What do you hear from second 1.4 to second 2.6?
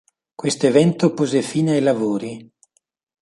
fine ai lavori.